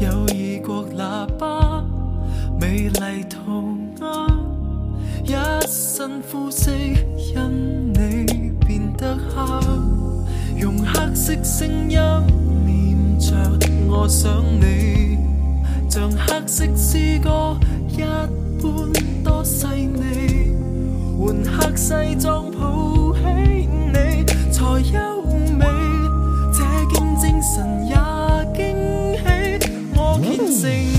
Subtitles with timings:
[0.00, 1.84] 有异国喇叭，
[2.60, 3.66] 美丽涂
[4.00, 4.28] 案，
[5.24, 5.32] 一
[5.66, 9.64] 身肤色因你变得黑，
[10.56, 11.98] 用黑色声音
[12.64, 13.34] 念着
[13.90, 15.18] 我想你，
[15.90, 17.58] 像黑色诗歌
[17.88, 17.98] 一
[18.62, 20.52] 般多细腻，
[21.18, 25.17] 换黑西装抱起你才休。
[30.60, 30.97] sing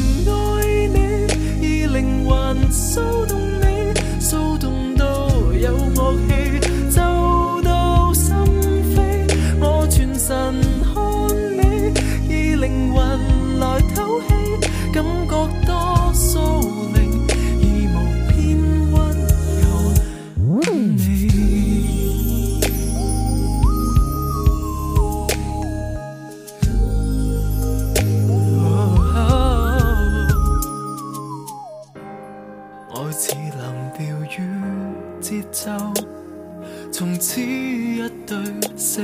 [36.91, 38.35] 从此一对
[38.77, 38.99] 识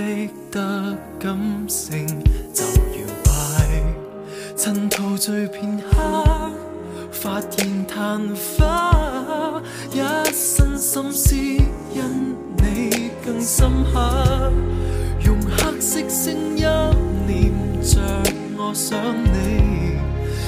[0.51, 1.37] 得感
[1.67, 2.05] 性
[2.53, 3.31] 就摇摆，
[4.57, 6.23] 趁陶醉片刻，
[7.11, 8.21] 发现昙
[8.57, 9.61] 花，
[9.93, 9.99] 一
[10.31, 14.51] 身心思因你更深刻，
[15.25, 16.67] 用黑色声音
[17.25, 18.01] 念着
[18.57, 19.99] 我想你，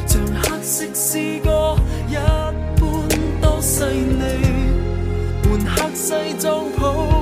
[0.06, 1.78] 像黑色诗歌
[2.10, 2.16] 一
[2.80, 3.08] 般
[3.42, 4.57] 多细腻。
[5.76, 7.17] 黑西装抱。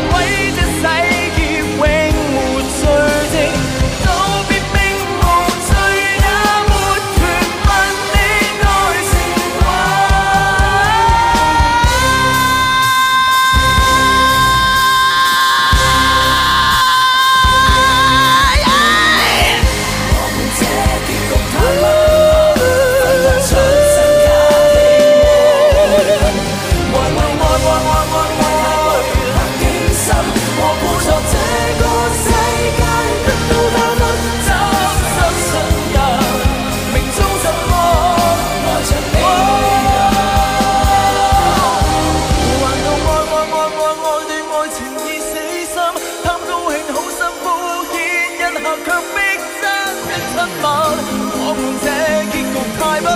[0.00, 0.47] 为。